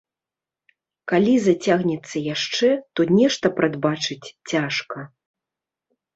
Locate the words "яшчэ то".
2.33-3.07